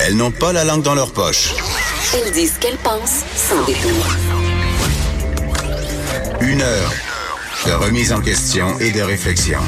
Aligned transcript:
Elles 0.00 0.16
n'ont 0.16 0.30
pas 0.30 0.52
la 0.52 0.64
langue 0.64 0.82
dans 0.82 0.94
leur 0.94 1.12
poche. 1.12 1.54
Elles 2.14 2.32
disent 2.32 2.54
ce 2.54 2.58
qu'elles 2.58 2.76
pensent 2.78 3.22
sans 3.36 3.64
détour. 3.64 4.06
Une 6.40 6.60
heure 6.60 6.92
de 7.66 7.72
remise 7.72 8.12
en 8.12 8.20
question 8.20 8.78
et 8.80 8.90
de 8.90 9.00
réflexion. 9.00 9.60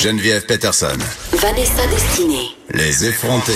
Geneviève 0.00 0.44
Peterson. 0.46 0.98
Vanessa 1.32 1.86
Destinée. 1.86 2.48
Les 2.72 3.06
effrontés. 3.06 3.52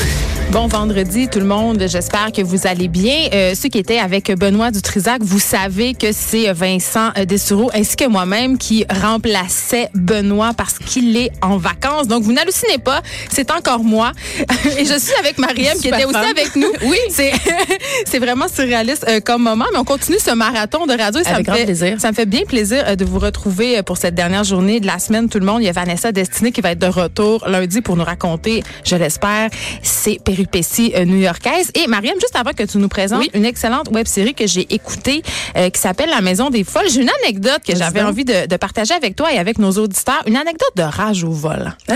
Bon 0.51 0.67
vendredi 0.67 1.29
tout 1.29 1.41
le 1.41 1.45
monde, 1.45 1.85
j'espère 1.87 2.33
que 2.33 2.41
vous 2.41 2.67
allez 2.67 2.89
bien. 2.89 3.29
Euh, 3.35 3.55
ceux 3.55 3.69
qui 3.69 3.77
étaient 3.77 3.99
avec 3.99 4.33
Benoît 4.35 4.71
Dutrisac, 4.71 5.21
vous 5.23 5.39
savez 5.39 5.93
que 5.93 6.11
c'est 6.11 6.51
Vincent 6.55 7.11
Dessureau 7.27 7.71
ainsi 7.75 7.97
que 7.97 8.09
moi-même 8.09 8.57
qui 8.57 8.87
remplaçait 8.89 9.91
Benoît 9.93 10.53
parce 10.57 10.79
qu'il 10.79 11.19
est 11.19 11.31
en 11.43 11.59
vacances. 11.59 12.09
Donc 12.09 12.23
vous 12.23 12.33
n'hallucinez 12.33 12.79
pas, 12.79 13.03
c'est 13.31 13.51
encore 13.51 13.85
moi. 13.85 14.13
Et 14.79 14.87
je 14.87 14.99
suis 14.99 15.13
avec 15.21 15.37
Mariam 15.37 15.77
qui 15.79 15.89
était 15.89 16.07
aussi 16.07 16.17
avec 16.17 16.57
nous. 16.57 16.73
Oui, 16.87 16.97
c'est 17.11 17.33
c'est 18.07 18.19
vraiment 18.19 18.49
surréaliste 18.49 19.05
euh, 19.07 19.21
comme 19.21 19.43
moment, 19.43 19.67
mais 19.71 19.79
on 19.79 19.85
continue 19.85 20.19
ce 20.19 20.31
marathon 20.31 20.87
de 20.87 20.93
radio. 20.99 21.23
Ça 21.25 21.31
Avec 21.35 21.41
me 21.41 21.45
grand 21.45 21.57
fait 21.57 21.65
plaisir. 21.67 22.01
ça 22.01 22.09
me 22.09 22.15
fait 22.15 22.27
bien 22.27 22.45
plaisir 22.47 22.85
euh, 22.87 22.97
de 22.97 23.05
vous 23.05 23.19
retrouver 23.19 23.79
euh, 23.79 23.83
pour 23.83 23.99
cette 23.99 24.15
dernière 24.15 24.45
journée 24.45 24.81
de 24.81 24.87
la 24.87 24.99
semaine. 24.99 25.29
Tout 25.29 25.41
le 25.41 25.47
monde, 25.47 25.61
il 25.61 25.67
y 25.67 25.69
a 25.69 25.73
Vanessa 25.73 26.11
Destinée 26.11 26.53
qui 26.53 26.63
va 26.63 26.71
être 26.71 26.79
de 26.79 26.87
retour 26.87 27.47
lundi 27.47 27.83
pour 27.83 27.97
nous 27.97 28.05
raconter, 28.05 28.63
je 28.83 28.97
l'espère, 28.97 29.51
ses 29.83 30.19
péripéties 30.25 30.38
euh, 30.47 31.05
new-yorkaises. 31.05 31.71
Et 31.75 31.87
Mariam, 31.87 32.15
juste 32.21 32.37
avant 32.37 32.53
que 32.53 32.63
tu 32.63 32.79
nous 32.79 32.89
présentes 32.89 33.25
une 33.35 33.45
excellente 33.45 33.89
web 33.91 34.07
série 34.07 34.35
que 34.35 34.47
j'ai 34.47 34.67
écoutée 34.73 35.23
euh, 35.57 35.71
qui 35.71 35.81
s'appelle 35.81 36.11
La 36.11 36.21
Maison 36.21 36.51
des 36.51 36.65
Folles, 36.65 36.89
j'ai 36.93 37.03
une 37.03 37.11
anecdote 37.25 37.61
que 37.67 37.77
j'avais 37.77 38.03
envie 38.03 38.25
de, 38.25 38.47
de 38.47 38.57
partager 38.57 38.95
avec 38.95 39.17
toi 39.17 39.33
et 39.33 39.39
avec 39.39 39.59
nos 39.59 39.73
auditeurs. 39.73 40.23
Une 40.27 40.37
anecdote 40.37 40.73
de 40.77 40.83
rage 40.83 41.25
au 41.25 41.31
vol. 41.31 41.73
Ah, 41.91 41.95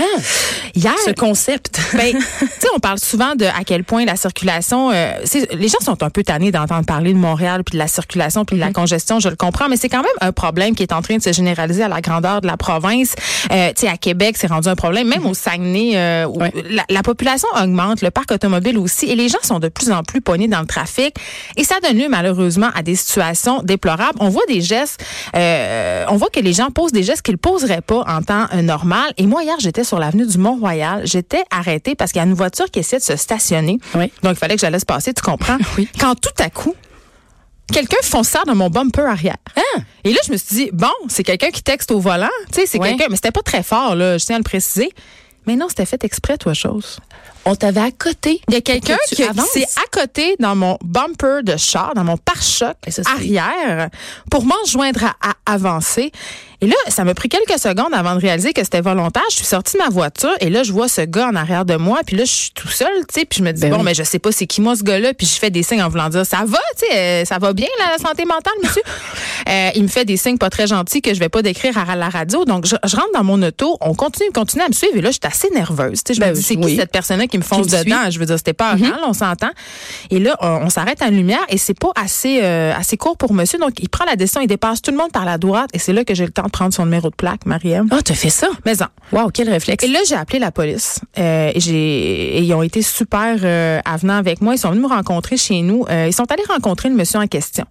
Hier, 0.75 0.93
ce 1.05 1.11
concept. 1.11 1.79
ben, 1.93 2.11
tu 2.13 2.45
sais, 2.59 2.67
on 2.75 2.79
parle 2.79 2.99
souvent 2.99 3.35
de 3.35 3.45
à 3.45 3.63
quel 3.65 3.83
point 3.83 4.05
la 4.05 4.15
circulation, 4.15 4.91
euh, 4.91 5.11
les 5.53 5.67
gens 5.67 5.79
sont 5.81 6.01
un 6.03 6.09
peu 6.09 6.23
tannés 6.23 6.51
d'entendre 6.51 6.85
parler 6.85 7.13
de 7.13 7.17
Montréal 7.17 7.63
puis 7.63 7.73
de 7.73 7.77
la 7.79 7.87
circulation 7.87 8.45
puis 8.45 8.55
de 8.55 8.61
la 8.61 8.67
Mhm. 8.67 8.73
congestion, 8.73 9.19
je 9.19 9.29
le 9.29 9.35
comprends, 9.35 9.69
mais 9.69 9.77
c'est 9.77 9.89
quand 9.89 10.01
même 10.01 10.11
un 10.21 10.31
problème 10.31 10.75
qui 10.75 10.83
est 10.83 10.93
en 10.93 11.01
train 11.01 11.17
de 11.17 11.21
se 11.21 11.31
généraliser 11.31 11.83
à 11.83 11.87
la 11.87 12.01
grandeur 12.01 12.41
de 12.41 12.47
la 12.47 12.57
province. 12.57 13.13
Euh, 13.51 13.69
tu 13.75 13.81
sais, 13.81 13.87
à 13.87 13.97
Québec, 13.97 14.35
c'est 14.37 14.47
rendu 14.47 14.67
un 14.67 14.75
problème, 14.75 15.07
même 15.07 15.25
au 15.25 15.33
Saguenay, 15.33 15.93
Mhm. 15.93 16.51
La, 16.71 16.83
la 16.89 17.03
population 17.03 17.47
augmente, 17.61 18.01
le 18.01 18.09
parc 18.11 18.31
automobile 18.33 18.77
aussi, 18.77 19.05
et 19.05 19.15
les 19.15 19.29
gens 19.29 19.37
sont 19.43 19.59
de 19.59 19.69
plus 19.69 19.91
en 19.91 20.03
plus 20.03 20.21
pognés 20.21 20.47
dans 20.47 20.59
le 20.61 20.65
trafic, 20.65 21.15
et 21.55 21.63
ça 21.63 21.75
donne 21.81 21.97
lieu 21.97 22.07
malheureusement 22.09 22.69
à 22.75 22.81
des 22.83 22.95
situations 22.95 23.61
déplorables. 23.63 24.17
On 24.19 24.29
voit 24.29 24.45
des 24.47 24.61
gestes, 24.61 25.03
euh, 25.35 26.05
on 26.09 26.17
voit 26.17 26.29
que 26.29 26.39
les 26.39 26.53
gens 26.53 26.69
posent 26.71 26.91
des 26.91 27.03
gestes 27.03 27.21
qu'ils 27.21 27.37
poseraient 27.37 27.81
pas 27.81 28.03
en 28.07 28.21
temps 28.21 28.45
euh, 28.53 28.61
normal. 28.61 29.13
Et 29.17 29.25
moi 29.25 29.43
hier, 29.43 29.55
j'étais 29.59 29.83
sur 29.83 29.99
l'avenue 29.99 30.25
du 30.27 30.37
Mont-Royal, 30.37 31.01
j'étais 31.05 31.43
arrêtée 31.51 31.95
parce 31.95 32.11
qu'il 32.11 32.19
y 32.19 32.23
a 32.23 32.27
une 32.27 32.33
voiture 32.33 32.65
qui 32.71 32.79
essaie 32.79 32.97
de 32.97 33.03
se 33.03 33.15
stationner. 33.15 33.77
Oui. 33.95 34.11
Donc 34.23 34.33
il 34.33 34.37
fallait 34.37 34.55
que 34.55 34.61
je 34.61 34.65
la 34.65 34.71
laisse 34.71 34.85
passer, 34.85 35.13
tu 35.13 35.21
comprends? 35.21 35.57
Oui. 35.77 35.87
Quand 35.99 36.15
tout 36.15 36.29
à 36.39 36.49
coup 36.49 36.75
quelqu'un 37.71 37.97
fonça 38.03 38.39
dans 38.45 38.53
mon 38.55 38.69
bumper 38.69 39.01
arrière. 39.09 39.37
Et 40.03 40.11
là, 40.13 40.19
je 40.27 40.31
me 40.31 40.37
suis 40.37 40.55
dit, 40.55 40.69
bon, 40.73 40.91
c'est 41.07 41.23
quelqu'un 41.23 41.49
qui 41.49 41.63
texte 41.63 41.89
au 41.91 41.99
volant. 41.99 42.27
Tu 42.51 42.59
sais, 42.59 42.65
c'est 42.67 42.77
Ouais. 42.79 42.89
quelqu'un, 42.89 43.05
mais 43.09 43.15
c'était 43.15 43.31
pas 43.31 43.41
très 43.41 43.63
fort, 43.63 43.95
là, 43.95 44.17
je 44.19 44.25
tiens 44.25 44.35
à 44.35 44.39
le 44.39 44.43
préciser. 44.43 44.91
Mais 45.47 45.55
non, 45.55 45.67
c'était 45.69 45.85
fait 45.85 46.03
exprès, 46.03 46.37
toi, 46.37 46.53
chose. 46.53 46.99
On 47.45 47.55
t'avait 47.55 47.81
à 47.81 47.91
côté. 47.91 48.39
Il 48.47 48.53
y 48.53 48.57
a 48.57 48.61
quelqu'un 48.61 48.95
que 48.95 49.15
qui, 49.15 49.15
s'est 49.17 49.65
à 49.75 49.85
côté 49.91 50.35
dans 50.39 50.55
mon 50.55 50.77
bumper 50.81 51.43
de 51.43 51.57
char, 51.57 51.93
dans 51.93 52.05
mon 52.05 52.15
pare-choc 52.17 52.75
c'est- 52.87 53.05
arrière, 53.07 53.89
pour 54.31 54.45
m'en 54.45 54.63
joindre 54.65 55.03
à, 55.03 55.31
à 55.31 55.53
avancer. 55.53 56.11
Et 56.63 56.67
là, 56.67 56.75
ça 56.87 57.03
m'a 57.03 57.13
pris 57.13 57.27
quelques 57.27 57.59
secondes 57.59 57.93
avant 57.93 58.15
de 58.15 58.21
réaliser 58.21 58.53
que 58.53 58.63
c'était 58.63 58.79
volontaire. 58.79 59.21
Je 59.29 59.35
suis 59.35 59.45
sortie 59.45 59.73
de 59.77 59.83
ma 59.83 59.89
voiture 59.89 60.31
et 60.39 60.49
là, 60.49 60.63
je 60.63 60.71
vois 60.71 60.87
ce 60.87 61.01
gars 61.01 61.27
en 61.27 61.35
arrière 61.35 61.65
de 61.65 61.75
moi. 61.75 61.99
Puis 62.07 62.15
là, 62.15 62.23
je 62.23 62.31
suis 62.31 62.51
tout 62.51 62.69
seul, 62.69 62.87
tu 63.09 63.19
sais. 63.19 63.25
Puis 63.25 63.39
je 63.39 63.43
me 63.43 63.51
dis, 63.51 63.59
Ben 63.61 63.71
bon, 63.71 63.77
oui. 63.79 63.83
mais 63.83 63.93
je 63.93 64.03
sais 64.03 64.17
pas 64.19 64.31
c'est 64.31 64.47
qui 64.47 64.61
moi 64.61 64.73
ce 64.77 64.83
gars-là. 64.83 65.13
Puis 65.13 65.27
je 65.27 65.33
fais 65.33 65.49
des 65.49 65.61
signes 65.61 65.83
en 65.83 65.89
voulant 65.89 66.07
dire, 66.07 66.25
ça 66.25 66.43
va, 66.45 66.57
tu 66.79 66.85
sais, 66.87 66.97
euh, 66.97 67.25
ça 67.25 67.37
va 67.37 67.51
bien 67.51 67.67
la 67.79 67.97
santé 67.97 68.23
mentale, 68.25 68.53
monsieur? 68.63 68.81
Euh, 69.49 69.71
il 69.75 69.83
me 69.83 69.89
fait 69.89 70.05
des 70.05 70.15
signes 70.15 70.37
pas 70.37 70.49
très 70.49 70.67
gentils 70.67 71.01
que 71.01 71.13
je 71.13 71.19
vais 71.19 71.27
pas 71.27 71.41
décrire 71.41 71.77
à 71.77 71.97
la 71.97 72.07
radio. 72.07 72.45
Donc, 72.45 72.65
je, 72.65 72.77
je 72.85 72.95
rentre 72.95 73.09
dans 73.13 73.25
mon 73.25 73.41
auto, 73.43 73.77
on 73.81 73.93
continue, 73.93 74.31
continue 74.31 74.63
à 74.63 74.69
me 74.69 74.73
suivre. 74.73 74.95
Et 74.95 75.01
là, 75.01 75.09
je 75.11 75.17
suis 75.21 75.27
assez 75.29 75.49
nerveuse. 75.49 76.01
Tu 76.01 76.13
sais, 76.13 76.13
je 76.13 76.19
Ben 76.21 76.29
me 76.29 76.35
dis, 76.35 76.41
c'est 76.41 76.55
qui 76.55 76.77
cette 76.77 76.93
personne-là 76.93 77.27
qui 77.27 77.37
me 77.37 77.43
fonce 77.43 77.67
Qui 77.67 77.75
me 77.75 77.83
dedans? 77.83 78.09
Je 78.09 78.19
veux 78.19 78.25
dire, 78.25 78.37
c'était 78.37 78.53
pas 78.53 78.75
Mhm. 78.75 78.93
on 79.05 79.11
s'entend. 79.11 79.49
Et 80.11 80.19
là, 80.19 80.37
on, 80.39 80.47
on 80.47 80.69
s'arrête 80.69 81.01
à 81.01 81.07
une 81.09 81.17
lumière 81.17 81.43
et 81.49 81.57
c'est 81.57 81.77
pas 81.77 81.91
assez 81.95 82.39
euh, 82.41 82.73
assez 82.73 82.95
court 82.95 83.17
pour 83.17 83.33
monsieur. 83.33 83.59
Donc, 83.59 83.71
il 83.79 83.89
prend 83.89 84.05
la 84.05 84.15
décision, 84.15 84.39
il 84.39 84.47
dépasse 84.47 84.81
tout 84.81 84.91
le 84.91 84.97
monde 84.97 85.11
par 85.11 85.25
la 85.25 85.37
droite 85.37 85.69
et 85.73 85.79
c'est 85.79 85.91
là 85.91 86.05
que 86.05 86.15
j'ai 86.15 86.25
le 86.25 86.31
temps 86.31 86.47
prendre 86.53 86.73
son 86.73 86.85
numéro 86.85 87.09
de 87.09 87.15
plaque, 87.15 87.45
Mariam. 87.45 87.87
Ah, 87.91 87.99
t'as 88.05 88.13
fait 88.13 88.29
ça? 88.29 88.47
Mais 88.65 88.81
en. 88.81 88.85
Wow, 89.11 89.29
quel 89.33 89.49
réflexe. 89.49 89.83
Et 89.83 89.87
là, 89.89 89.99
j'ai 90.07 90.15
appelé 90.15 90.39
la 90.39 90.51
police. 90.51 91.01
Euh, 91.19 91.51
et 91.53 91.59
j'ai, 91.59 92.37
et 92.37 92.41
ils 92.41 92.53
ont 92.53 92.63
été 92.63 92.81
super 92.81 93.37
euh, 93.43 93.79
avenants 93.83 94.15
avec 94.17 94.41
moi. 94.41 94.55
Ils 94.55 94.57
sont 94.57 94.69
venus 94.69 94.83
me 94.83 94.87
rencontrer 94.87 95.35
chez 95.35 95.61
nous. 95.61 95.85
Euh, 95.89 96.07
ils 96.07 96.13
sont 96.13 96.31
allés 96.31 96.43
rencontrer 96.47 96.89
le 96.89 96.95
monsieur 96.95 97.19
en 97.19 97.27
question. 97.27 97.65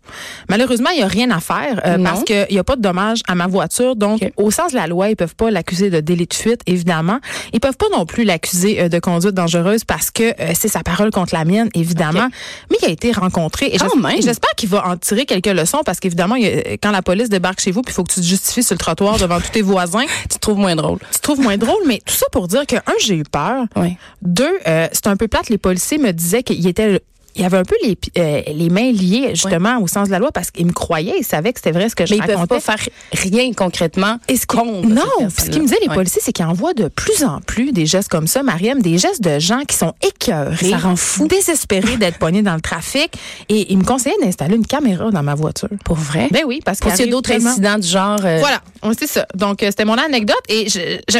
Malheureusement, 0.51 0.91
il 0.91 0.99
n'y 0.99 1.03
a 1.03 1.07
rien 1.09 1.31
à 1.31 1.41
faire 1.41 1.81
euh, 1.87 1.97
Non. 1.97 2.05
parce 2.05 2.25
qu'il 2.25 2.47
n'y 2.51 2.59
a 2.59 2.65
pas 2.65 2.77
de 2.77 2.83
dommage 2.83 3.21
à 3.27 3.35
ma 3.35 3.47
voiture. 3.47 3.97
Donc, 3.97 4.21
au 4.37 4.51
sens 4.51 4.73
de 4.73 4.77
la 4.77 4.87
loi, 4.87 5.09
ils 5.09 5.17
peuvent 5.17 5.35
pas 5.35 5.51
l'accuser 5.51 5.89
de 5.91 6.01
délit 6.01 6.27
de 6.27 6.35
fuite, 6.35 6.61
évidemment. 6.67 7.19
Ils 7.53 7.61
peuvent 7.61 7.77
pas 7.77 7.87
non 7.97 8.05
plus 8.05 8.25
l'accuser 8.25 8.81
euh, 8.81 8.89
de 8.89 8.99
conduite 8.99 9.35
dangereuse 9.35 9.85
parce 9.85 10.11
que 10.11 10.25
euh, 10.25 10.53
c'est 10.55 10.69
sa 10.69 10.83
parole 10.83 11.11
contre 11.11 11.35
la 11.35 11.45
mienne, 11.45 11.71
évidemment. 11.75 12.29
Mais 12.71 12.77
il 12.83 12.87
a 12.87 12.91
été 12.91 13.13
rencontré. 13.13 13.67
Et 13.73 13.79
j'espère 14.21 14.51
qu'il 14.57 14.69
va 14.69 14.87
en 14.89 14.97
tirer 14.97 15.25
quelques 15.25 15.47
leçons 15.47 15.81
parce 15.85 16.01
qu'évidemment, 16.01 16.37
quand 16.83 16.91
la 16.91 17.03
police 17.03 17.29
débarque 17.29 17.61
chez 17.61 17.71
vous, 17.71 17.83
puis 17.83 17.93
il 17.93 17.95
faut 17.95 18.05
que 18.05 18.13
tu 18.13 18.21
te 18.21 18.27
justifies 18.27 18.63
sur 18.73 18.91
le 18.91 18.97
trottoir 18.97 19.19
devant 19.19 19.41
tous 19.41 19.51
tes 19.51 19.63
voisins, 19.63 20.05
Tu 20.23 20.29
te 20.29 20.39
trouves 20.39 20.59
moins 20.59 20.77
drôle. 20.77 20.99
tu 21.13 21.19
te 21.19 21.23
trouves 21.23 21.41
moins 21.41 21.57
drôle, 21.59 21.83
mais 21.87 22.01
tout 22.05 22.15
ça 22.15 22.27
pour 22.33 22.49
dire 22.49 22.67
que, 22.67 22.77
un, 22.77 22.95
j'ai 23.01 23.17
eu 23.17 23.25
peur. 23.25 23.67
Oui. 23.77 23.97
Deux, 24.23 24.59
euh, 24.67 24.89
c'est 24.93 25.07
un 25.09 25.17
peu 25.17 25.29
plate, 25.29 25.49
les 25.49 25.59
policiers 25.59 25.99
me 25.99 26.13
disaient 26.13 26.43
qu'il 26.43 26.67
était 26.67 27.01
il 27.35 27.43
y 27.43 27.45
avait 27.45 27.57
un 27.59 27.65
peu 27.65 27.77
les, 27.83 27.97
euh, 28.19 28.43
les 28.53 28.69
mains 28.71 28.93
liées 28.93 29.31
justement 29.35 29.79
au 29.81 29.87
sens 29.87 30.09
de 30.09 30.13
la 30.13 30.19
loi 30.19 30.31
parce 30.33 30.51
qu'ils 30.51 30.67
me 30.67 30.73
croyaient, 30.73 31.15
ils 31.19 31.25
savaient 31.25 31.53
que 31.53 31.59
c'était 31.59 31.73
vrai 31.73 31.89
ce 31.89 31.97
que 31.97 32.05
je 32.07 32.13
Mais 32.13 32.19
ils 32.19 32.23
peuvent 32.27 32.37
racontais. 32.37 32.61
pas 32.61 32.77
faire 32.77 32.89
rien 33.13 33.53
concrètement 33.53 34.19
Et 34.29 34.37
ce 34.37 34.47
contre 34.47 34.87
non, 34.89 35.03
ce 35.29 35.49
qu'ils 35.51 35.63
me 35.63 35.67
disaient 35.67 35.79
les 35.83 35.89
policiers, 35.95 36.21
c'est 36.23 36.33
qu'ils 36.33 36.45
en 36.45 36.53
voient 36.53 36.75
de 36.75 36.89
plus 36.89 37.25
en 37.25 37.41
plus 37.41 37.73
des 37.73 37.87
gestes 37.87 38.09
comme 38.11 38.27
ça, 38.27 38.43
Mariam, 38.43 38.81
des 38.83 38.99
gestes 38.99 39.23
de 39.23 39.39
gens 39.39 39.63
qui 39.67 39.77
sont 39.77 39.95
écœurés, 40.07 40.71
Ça 40.71 40.77
rend 40.79 40.97
fou. 40.97 41.27
désespérés 41.29 41.97
d'être 41.97 42.19
poignés 42.19 42.43
dans 42.43 42.55
le 42.55 42.61
trafic, 42.61 43.13
et 43.49 43.73
ils 43.73 43.79
me 43.79 43.85
conseillaient 43.85 44.17
d'installer 44.23 44.57
une 44.57 44.67
caméra 44.67 45.11
dans 45.11 45.23
ma 45.23 45.35
voiture. 45.35 45.69
Pour 45.85 45.97
vrai? 45.97 46.29
Ben 46.31 46.43
oui, 46.47 46.61
parce 46.65 46.81
qu'il 46.81 46.91
qu'il 46.91 46.99
y 46.99 47.03
arrive 47.03 47.13
d'autres 47.13 47.33
incidents 47.33 47.79
du 47.79 47.89
genre. 47.89 48.21
euh, 48.25 48.39
Voilà, 48.41 48.61
on- 48.83 48.93
c'est 48.93 49.07
ça. 49.07 49.27
Donc 49.35 49.63
euh, 49.63 49.67
c'était 49.71 49.85
mon 49.85 49.97
anecdote 49.99 50.37
et 50.49 50.69
je, 50.69 50.99
je- 51.09 51.19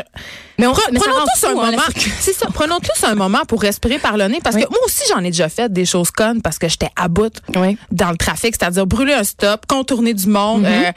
Mais 0.59 0.67
on 0.67 0.75
mais 0.93 0.99
prenons 0.99 1.25
tous 1.35 1.47
un 1.47 1.51
hein, 1.51 1.55
moment. 1.55 1.83
C'est 2.21 2.35
ça. 2.35 2.47
Prenons 2.53 2.79
tous 2.79 3.05
un 3.05 3.15
moment 3.15 3.41
pour 3.49 3.63
respirer 3.63 3.99
par 3.99 4.17
le 4.17 4.27
nez 4.29 4.41
parce 4.43 4.57
Oui. 4.57 4.63
que 4.65 4.69
moi 4.71 4.79
aussi 4.85 5.03
j'en 5.09 5.21
ai 5.21 5.31
déjà 5.31 5.49
fait 5.49 5.73
des 5.73 5.85
choses 5.87 6.11
connes 6.11 6.43
parce 6.43 6.59
que 6.59 6.69
j'étais 6.69 6.91
à 6.97 7.09
bout 7.09 7.33
Oui. 7.57 7.79
dans 7.91 8.11
le 8.11 8.17
trafic, 8.17 8.55
c'est-à-dire 8.59 8.87
brûler 8.87 9.15
un 9.15 9.25
stop, 9.25 9.67
contourner 9.67 10.15
du 10.15 10.27
monde. 10.29 10.65
euh, 10.67 10.93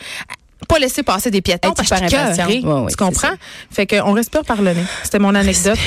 pas 0.68 0.80
laisser 0.80 1.04
passer 1.04 1.30
des 1.32 1.42
piétons 1.42 1.74
parce 1.74 1.88
que 1.90 1.94
impatiente. 1.96 2.34
écœurée. 2.34 2.62
Ouais, 2.64 2.90
tu 2.90 2.96
comprends? 2.96 3.34
Fait 3.72 3.86
qu'on 3.86 4.14
respire 4.14 4.44
par 4.44 4.62
le 4.62 4.74
nez. 4.74 4.84
C'était 5.04 5.20
mon 5.20 5.36
anecdote. 5.36 5.78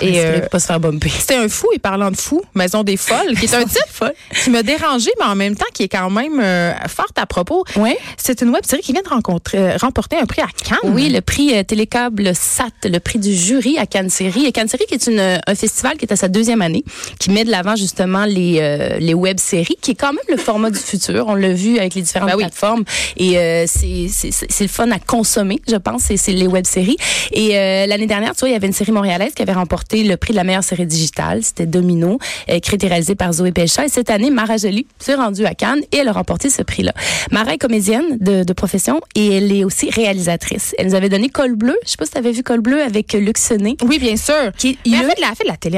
Et 0.00 0.20
euh, 0.24 0.40
pas 0.48 0.58
se 0.58 0.66
faire 0.66 0.80
bumper? 0.80 1.08
c'était 1.10 1.36
un 1.36 1.48
fou, 1.48 1.68
et 1.74 1.78
parlant 1.78 2.10
de 2.10 2.16
fou, 2.16 2.42
Maison 2.54 2.82
des 2.84 2.96
Folles, 2.96 3.34
qui 3.38 3.44
est 3.46 3.54
un 3.54 3.64
titre 3.64 4.12
qui 4.42 4.50
m'a 4.50 4.62
dérangé, 4.62 5.10
mais 5.18 5.26
en 5.26 5.34
même 5.36 5.56
temps 5.56 5.66
qui 5.72 5.84
est 5.84 5.88
quand 5.88 6.10
même 6.10 6.40
euh, 6.40 6.72
forte 6.88 7.18
à 7.18 7.26
propos. 7.26 7.64
Ouais. 7.76 7.98
C'est 8.16 8.40
une 8.42 8.50
web 8.50 8.64
série 8.66 8.82
qui 8.82 8.92
vient 8.92 9.02
de 9.02 9.08
rencontrer, 9.08 9.58
euh, 9.58 9.76
remporter 9.76 10.16
un 10.16 10.26
prix 10.26 10.42
à 10.42 10.46
Cannes. 10.46 10.78
Oui, 10.92 11.08
le 11.08 11.20
prix 11.20 11.56
euh, 11.56 11.62
Télécable 11.62 12.34
SAT, 12.34 12.68
le 12.84 12.98
prix 12.98 13.18
du 13.18 13.34
jury 13.34 13.78
à 13.78 13.86
Cannes 13.86 14.10
Série. 14.10 14.44
Et 14.46 14.52
Cannes 14.52 14.68
Série, 14.68 14.84
qui 14.86 14.94
est 14.94 15.06
une, 15.06 15.18
euh, 15.18 15.38
un 15.46 15.54
festival 15.54 15.96
qui 15.96 16.04
est 16.04 16.12
à 16.12 16.16
sa 16.16 16.28
deuxième 16.28 16.62
année, 16.62 16.84
qui 17.18 17.30
met 17.30 17.44
de 17.44 17.50
l'avant 17.50 17.76
justement 17.76 18.24
les, 18.24 18.58
euh, 18.60 18.98
les 18.98 19.14
web-séries, 19.14 19.76
qui 19.80 19.92
est 19.92 19.94
quand 19.94 20.12
même 20.12 20.24
le 20.28 20.36
format 20.36 20.70
du 20.70 20.78
futur. 20.78 21.26
On 21.28 21.34
l'a 21.34 21.52
vu 21.52 21.78
avec 21.78 21.94
les 21.94 22.02
différentes 22.02 22.28
Ben 22.30 22.36
oui. 22.36 22.42
plateformes. 22.44 22.84
Et 23.16 23.38
euh, 23.38 23.64
c'est 23.66 24.08
c'est- 24.08 24.60
le 24.64 24.68
fun 24.68 24.90
à 24.90 24.98
consommer, 24.98 25.60
je 25.68 25.76
pense, 25.76 26.02
c'est 26.04 26.16
c'est 26.16 26.32
les 26.32 26.46
web-séries. 26.46 26.96
Et 27.32 27.56
euh, 27.58 27.86
l'année 27.86 28.06
dernière, 28.06 28.32
tu 28.32 28.40
vois, 28.40 28.48
il 28.48 28.52
y 28.52 28.56
avait 28.56 28.66
une 28.66 28.72
série 28.72 28.92
montréalaise 28.92 29.32
qui 29.34 29.42
avait 29.42 29.52
remporté 29.52 29.83
le 29.92 30.16
prix 30.16 30.32
de 30.32 30.36
la 30.36 30.44
meilleure 30.44 30.64
série 30.64 30.86
digitale. 30.86 31.42
C'était 31.42 31.66
Domino, 31.66 32.18
euh, 32.48 32.54
écrite 32.54 32.82
et 32.84 32.88
réalisée 32.88 33.14
par 33.14 33.32
Zoé 33.32 33.52
Pelcha. 33.52 33.84
Et 33.84 33.88
cette 33.88 34.10
année, 34.10 34.30
Mara 34.30 34.56
Jolie 34.56 34.86
s'est 34.98 35.14
rendue 35.14 35.44
à 35.46 35.54
Cannes 35.54 35.82
et 35.92 35.98
elle 35.98 36.08
a 36.08 36.12
remporté 36.12 36.50
ce 36.50 36.62
prix-là. 36.62 36.92
Mara 37.30 37.54
est 37.54 37.58
comédienne 37.58 38.18
de, 38.20 38.42
de 38.44 38.52
profession 38.52 39.00
et 39.14 39.36
elle 39.36 39.52
est 39.52 39.64
aussi 39.64 39.90
réalisatrice. 39.90 40.74
Elle 40.78 40.88
nous 40.88 40.94
avait 40.94 41.08
donné 41.08 41.28
Col 41.28 41.54
Bleu. 41.54 41.76
Je 41.84 41.90
sais 41.90 41.96
pas 41.96 42.06
si 42.06 42.12
tu 42.12 42.18
avais 42.18 42.32
vu 42.32 42.42
Col 42.42 42.60
Bleu 42.60 42.82
avec 42.82 43.12
Luc 43.12 43.38
Sonnet. 43.38 43.76
Oui, 43.82 43.98
bien 43.98 44.16
sûr. 44.16 44.52
Qui- 44.56 44.78
il 44.84 44.94
elle 44.94 45.04
a- 45.04 45.08
fait 45.10 45.16
de 45.16 45.20
la, 45.20 45.34
fait 45.34 45.44
de 45.44 45.48
la 45.48 45.56
télé 45.56 45.74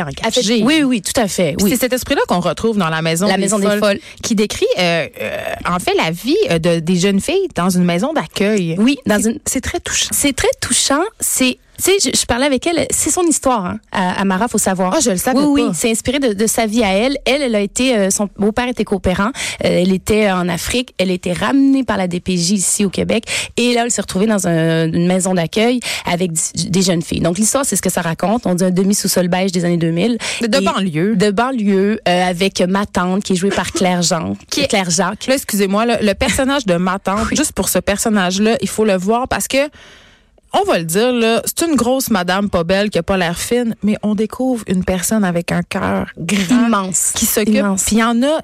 oui, 0.62 0.82
oui, 0.84 1.02
tout 1.02 1.18
à 1.20 1.26
fait. 1.28 1.54
Oui. 1.60 1.70
C'est 1.70 1.76
cet 1.80 1.92
esprit-là 1.92 2.20
qu'on 2.28 2.40
retrouve 2.40 2.76
dans 2.76 2.88
la 2.90 3.02
maison, 3.02 3.26
La 3.26 3.34
des, 3.36 3.40
Maison 3.42 3.58
des 3.58 3.78
folles, 3.78 3.98
qui 4.22 4.34
décrit 4.34 4.66
euh, 4.78 5.06
euh, 5.20 5.38
en 5.66 5.78
fait 5.78 5.94
la 5.96 6.10
vie 6.10 6.36
de, 6.60 6.80
des 6.80 6.96
jeunes 6.96 7.20
filles 7.20 7.48
dans 7.54 7.70
une 7.70 7.84
maison 7.84 8.12
d'accueil. 8.12 8.76
Oui, 8.78 8.98
dans 9.06 9.20
une 9.20 9.38
C'est 9.46 9.60
très 9.60 9.80
touchant. 9.80 10.08
C'est 10.12 10.34
très 10.34 10.50
touchant. 10.60 11.02
C'est 11.20 11.58
Tu 11.78 11.84
sais, 11.84 12.10
je, 12.12 12.18
je 12.20 12.26
parlais 12.26 12.46
avec 12.46 12.66
elle. 12.66 12.86
C'est 12.90 13.10
son 13.10 13.22
histoire, 13.22 13.66
hein, 13.66 13.78
à, 13.92 14.48
faut 14.48 14.58
savoir. 14.58 14.92
Ah, 14.96 15.00
je 15.00 15.10
le 15.10 15.16
savais 15.16 15.38
oui, 15.40 15.62
pas. 15.62 15.68
Oui, 15.68 15.74
c'est 15.74 15.90
inspiré 15.90 16.18
de, 16.18 16.32
de 16.32 16.46
sa 16.46 16.66
vie 16.66 16.82
à 16.84 16.92
elle. 16.92 17.18
Elle, 17.24 17.42
elle 17.42 17.54
a 17.54 17.60
été, 17.60 17.96
euh, 17.96 18.10
son 18.10 18.28
beau-père 18.38 18.68
était 18.68 18.84
coopérant. 18.84 19.30
Euh, 19.64 19.82
elle 19.82 19.92
était 19.92 20.30
en 20.30 20.48
Afrique. 20.48 20.94
Elle 20.98 21.10
a 21.10 21.14
été 21.14 21.32
ramenée 21.32 21.84
par 21.84 21.96
la 21.96 22.06
DPJ 22.08 22.52
ici 22.52 22.84
au 22.84 22.90
Québec. 22.90 23.24
Et 23.56 23.74
là, 23.74 23.82
elle 23.84 23.90
s'est 23.90 24.00
retrouvée 24.00 24.26
dans 24.26 24.46
un- 24.46 24.86
une 24.92 25.06
maison 25.06 25.34
d'accueil 25.34 25.80
avec 26.10 26.30
des 26.70 26.82
jeunes 26.82 27.02
filles. 27.02 27.20
Donc 27.20 27.38
l'histoire, 27.38 27.64
c'est 27.64 27.76
ce 27.76 27.82
que 27.82 27.90
ça 27.90 28.02
raconte. 28.02 28.46
On 28.46 28.54
dit 28.54 28.64
un 28.64 28.70
demi-sous-sol 28.70 29.28
beige 29.28 29.52
des 29.52 29.64
années 29.64 29.76
2000. 29.76 30.18
De 30.42 30.46
Et- 30.58 30.60
banlieue. 30.64 31.16
De 31.16 31.30
banlieue, 31.30 32.00
euh, 32.08 32.22
avec 32.28 32.60
ma 32.60 32.86
tante 32.86 33.22
qui 33.24 33.32
est 33.34 33.36
jouée 33.36 33.50
par 33.50 33.72
Claire 33.72 34.02
Jean, 34.02 34.36
Qui 34.50 34.60
est- 34.60 34.68
Claire 34.68 34.90
Jacques. 34.90 35.26
Là, 35.26 35.34
excusez-moi, 35.34 35.86
là, 35.86 35.98
le 36.00 36.14
personnage 36.14 36.64
de 36.66 36.74
ma 36.76 36.98
tante, 36.98 37.28
juste 37.34 37.52
pour 37.52 37.68
ce 37.68 37.78
personnage-là, 37.78 38.56
il 38.60 38.68
faut 38.68 38.84
le 38.84 38.96
voir 38.96 39.28
parce 39.28 39.48
que, 39.48 39.58
on 40.60 40.64
va 40.64 40.78
le 40.78 40.84
dire, 40.84 41.12
là, 41.12 41.42
c'est 41.44 41.66
une 41.66 41.76
grosse 41.76 42.10
madame 42.10 42.48
pas 42.50 42.64
belle 42.64 42.90
qui 42.90 42.98
a 42.98 43.02
pas 43.02 43.16
l'air 43.16 43.38
fine, 43.38 43.74
mais 43.82 43.96
on 44.02 44.14
découvre 44.14 44.64
une 44.66 44.84
personne 44.84 45.24
avec 45.24 45.52
un 45.52 45.62
cœur 45.62 46.10
grand 46.18 46.66
Immense. 46.66 47.12
qui 47.14 47.26
s'occupe. 47.26 47.64
Puis 47.86 47.96
il 47.96 47.98
y 47.98 48.04
en 48.04 48.22
a. 48.22 48.40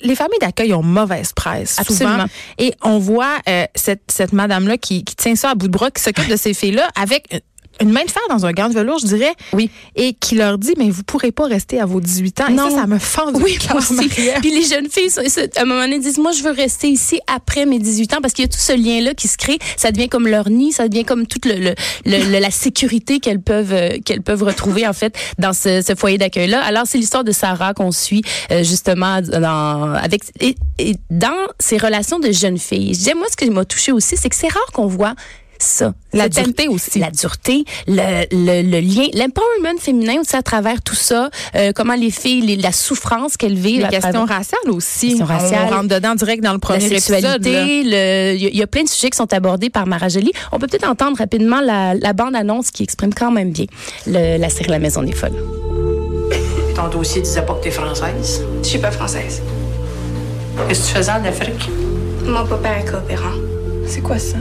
les 0.00 0.14
familles 0.14 0.38
d'accueil 0.40 0.74
ont 0.74 0.82
mauvaise 0.82 1.32
presse 1.32 1.76
souvent. 1.86 2.08
Absolument. 2.08 2.26
Et 2.58 2.74
on 2.82 2.98
voit 2.98 3.36
euh, 3.48 3.64
cette, 3.74 4.02
cette 4.10 4.32
madame-là 4.32 4.78
qui, 4.78 5.04
qui 5.04 5.14
tient 5.16 5.36
ça 5.36 5.50
à 5.50 5.54
bout 5.54 5.68
de 5.68 5.72
bras, 5.72 5.90
qui 5.90 6.02
s'occupe 6.02 6.28
de 6.28 6.36
ces 6.36 6.54
filles-là 6.54 6.88
avec 7.00 7.42
une- 7.80 7.90
main 7.90 8.04
de 8.04 8.10
fer 8.10 8.22
dans 8.28 8.46
un 8.46 8.52
gant 8.52 8.68
de 8.68 8.74
velours, 8.74 8.98
je 9.00 9.06
dirais. 9.06 9.32
Oui. 9.52 9.70
Et 9.96 10.14
qui 10.14 10.34
leur 10.36 10.58
dit, 10.58 10.74
mais 10.78 10.90
vous 10.90 11.02
pourrez 11.02 11.32
pas 11.32 11.44
rester 11.46 11.80
à 11.80 11.86
vos 11.86 12.00
18 12.00 12.40
ans. 12.42 12.46
Et 12.48 12.52
Non. 12.52 12.70
ça, 12.70 12.76
ça 12.82 12.86
me 12.86 12.98
fend 12.98 13.32
du 13.32 13.42
Oui, 13.42 13.58
cœur, 13.58 13.76
aussi. 13.76 14.08
Puis 14.08 14.50
les 14.50 14.62
jeunes 14.64 14.88
filles, 14.90 15.10
à 15.56 15.62
un 15.62 15.64
moment 15.64 15.82
donné, 15.82 15.98
disent, 15.98 16.18
moi, 16.18 16.32
je 16.32 16.42
veux 16.42 16.52
rester 16.52 16.88
ici 16.88 17.20
après 17.32 17.66
mes 17.66 17.78
18 17.78 18.14
ans 18.14 18.18
parce 18.22 18.34
qu'il 18.34 18.44
y 18.44 18.48
a 18.48 18.48
tout 18.48 18.58
ce 18.58 18.72
lien-là 18.72 19.14
qui 19.14 19.28
se 19.28 19.36
crée. 19.36 19.58
Ça 19.76 19.90
devient 19.92 20.08
comme 20.08 20.26
leur 20.28 20.48
nid, 20.50 20.72
ça 20.72 20.88
devient 20.88 21.04
comme 21.04 21.26
toute 21.26 21.46
le, 21.46 21.54
le- 21.54 21.74
le- 22.06 22.30
le- 22.32 22.38
la 22.38 22.50
sécurité 22.50 23.18
qu'elles 23.20 23.40
peuvent 23.42 23.72
euh, 23.72 23.98
qu'elles 24.04 24.22
peuvent 24.22 24.42
retrouver, 24.42 24.86
en 24.86 24.92
fait, 24.92 25.14
dans 25.38 25.52
ce, 25.52 25.82
ce 25.82 25.94
foyer 25.94 26.18
d'accueil-là. 26.18 26.62
Alors, 26.62 26.84
c'est 26.86 26.98
l'histoire 26.98 27.24
de 27.24 27.32
Sarah 27.32 27.74
qu'on 27.74 27.92
suit, 27.92 28.22
euh, 28.50 28.62
justement, 28.62 29.20
dans, 29.20 29.92
avec, 29.94 30.22
et, 30.40 30.54
et 30.78 30.96
dans 31.10 31.46
ces 31.58 31.76
relations 31.78 32.18
de 32.18 32.30
jeunes 32.32 32.58
filles. 32.58 32.94
Je 32.94 32.98
disais, 32.98 33.14
moi, 33.14 33.26
ce 33.30 33.36
qui 33.36 33.50
m'a 33.50 33.64
touché 33.64 33.92
aussi, 33.92 34.16
c'est 34.16 34.28
que 34.28 34.36
c'est 34.36 34.48
rare 34.48 34.70
qu'on 34.72 34.86
voit 34.86 35.14
ça. 35.62 35.94
La 36.12 36.28
dureté 36.28 36.68
aussi. 36.68 36.98
La 36.98 37.10
dureté, 37.10 37.64
le, 37.86 38.24
le, 38.32 38.62
le 38.68 38.80
lien, 38.80 39.06
l'empowerment 39.14 39.78
féminin 39.78 40.20
aussi 40.20 40.34
à 40.36 40.42
travers 40.42 40.82
tout 40.82 40.94
ça, 40.94 41.30
euh, 41.54 41.72
comment 41.74 41.94
les 41.94 42.10
filles, 42.10 42.40
les- 42.42 42.56
la 42.56 42.72
souffrance 42.72 43.36
qu'elles 43.36 43.54
vivent. 43.54 43.78
Les 43.80 43.84
à 43.84 43.88
questions 43.88 44.24
raciales 44.24 44.70
aussi. 44.70 45.08
Questions 45.08 45.26
raciales. 45.26 45.66
On 45.70 45.76
rentre 45.76 45.88
dedans 45.88 46.14
direct 46.14 46.42
dans 46.42 46.50
le 46.52 46.56
la 46.56 46.58
premier 46.60 46.84
épisode. 46.86 47.22
là. 47.22 47.30
sexualité, 47.32 47.80
il 47.80 47.88
y, 47.88 47.94
a- 47.94 48.32
il 48.32 48.56
y 48.56 48.62
a 48.62 48.66
plein 48.66 48.82
de 48.84 48.88
sujets 48.88 49.10
qui 49.10 49.16
sont 49.16 49.32
abordés 49.32 49.70
par 49.70 49.86
Mara 49.86 50.08
Jolie. 50.08 50.32
On 50.52 50.58
peut 50.58 50.66
peut-être 50.66 50.88
entendre 50.88 51.16
rapidement 51.18 51.60
la, 51.60 51.94
la 51.94 52.12
bande-annonce 52.12 52.70
qui 52.70 52.82
exprime 52.82 53.14
quand 53.14 53.30
même 53.30 53.50
bien 53.52 53.66
le- 54.06 54.38
la 54.38 54.48
série 54.48 54.70
La 54.70 54.78
Maison 54.78 55.02
des 55.02 55.12
Folles. 55.12 55.36
Ton 56.74 56.88
dossier 56.88 57.20
disait 57.22 57.42
pas 57.42 57.54
que 57.54 57.64
t'es 57.64 57.70
française? 57.70 58.42
Je 58.62 58.68
suis 58.68 58.78
pas 58.78 58.90
française. 58.90 59.42
Qu'est-ce 60.68 60.80
que 60.82 60.86
tu 60.88 60.94
faisais 60.94 61.12
en 61.12 61.24
Afrique? 61.24 61.68
Mon 62.24 62.46
papa 62.46 62.68
est 62.80 62.90
coopérant. 62.90 63.34
C'est 63.86 64.00
quoi 64.02 64.18
ça? 64.18 64.36